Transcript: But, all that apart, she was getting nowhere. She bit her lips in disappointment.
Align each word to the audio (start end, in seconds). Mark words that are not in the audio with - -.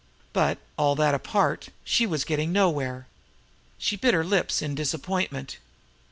But, 0.33 0.57
all 0.79 0.95
that 0.95 1.13
apart, 1.13 1.69
she 1.83 2.07
was 2.07 2.23
getting 2.23 2.51
nowhere. 2.51 3.05
She 3.77 3.95
bit 3.95 4.15
her 4.15 4.25
lips 4.25 4.59
in 4.59 4.73
disappointment. 4.73 5.59